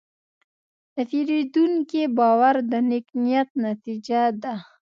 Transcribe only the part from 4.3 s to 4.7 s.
ده.